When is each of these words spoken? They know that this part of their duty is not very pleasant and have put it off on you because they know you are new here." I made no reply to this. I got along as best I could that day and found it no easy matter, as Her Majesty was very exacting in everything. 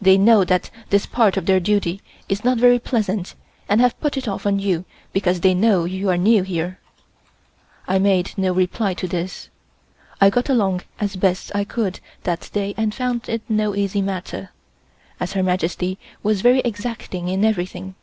They 0.00 0.16
know 0.16 0.44
that 0.44 0.70
this 0.90 1.06
part 1.06 1.36
of 1.36 1.46
their 1.46 1.58
duty 1.58 2.00
is 2.28 2.44
not 2.44 2.56
very 2.56 2.78
pleasant 2.78 3.34
and 3.68 3.80
have 3.80 3.98
put 3.98 4.16
it 4.16 4.28
off 4.28 4.46
on 4.46 4.60
you 4.60 4.84
because 5.12 5.40
they 5.40 5.54
know 5.54 5.84
you 5.84 6.08
are 6.08 6.16
new 6.16 6.44
here." 6.44 6.78
I 7.88 7.98
made 7.98 8.32
no 8.38 8.52
reply 8.52 8.94
to 8.94 9.08
this. 9.08 9.48
I 10.20 10.30
got 10.30 10.48
along 10.48 10.82
as 11.00 11.16
best 11.16 11.50
I 11.52 11.64
could 11.64 11.98
that 12.22 12.48
day 12.52 12.74
and 12.76 12.94
found 12.94 13.28
it 13.28 13.42
no 13.48 13.74
easy 13.74 14.02
matter, 14.02 14.50
as 15.18 15.32
Her 15.32 15.42
Majesty 15.42 15.98
was 16.22 16.42
very 16.42 16.60
exacting 16.60 17.26
in 17.28 17.44
everything. 17.44 17.96